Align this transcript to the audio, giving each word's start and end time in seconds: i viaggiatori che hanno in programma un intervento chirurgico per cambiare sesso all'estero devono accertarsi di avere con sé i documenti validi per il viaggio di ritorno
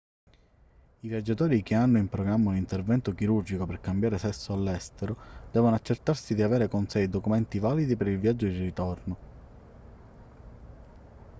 i 1.01 1.07
viaggiatori 1.07 1.61
che 1.61 1.75
hanno 1.75 1.99
in 1.99 2.09
programma 2.09 2.49
un 2.49 2.55
intervento 2.55 3.13
chirurgico 3.13 3.67
per 3.67 3.79
cambiare 3.81 4.17
sesso 4.17 4.51
all'estero 4.51 5.15
devono 5.51 5.75
accertarsi 5.75 6.33
di 6.33 6.41
avere 6.41 6.67
con 6.67 6.87
sé 6.89 7.01
i 7.01 7.07
documenti 7.07 7.59
validi 7.59 7.95
per 7.95 8.07
il 8.07 8.17
viaggio 8.17 8.47
di 8.47 8.57
ritorno 8.57 9.17